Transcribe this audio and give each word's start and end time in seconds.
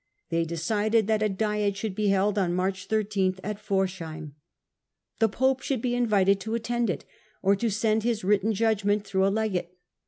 They 0.29 0.45
decided 0.45 1.05
that 1.05 1.21
a 1.21 1.29
diet 1.29 1.77
should 1.77 1.93
be 1.93 2.07
held 2.07 2.35
on 2.35 2.55
March_13_at 2.55 3.59
Forcheim. 3.59 4.33
The 5.19 5.29
pope 5.29 5.61
should 5.61 5.79
be 5.83 5.93
invited 5.93 6.39
to 6.39 6.55
attend 6.55 6.89
it, 6.89 7.05
or 7.43 7.55
to 7.57 7.69
send 7.69 8.01
his 8.01 8.23
written 8.23 8.51
judgment 8.51 9.05
through 9.05 9.27
a 9.27 9.29
legate. 9.29 9.77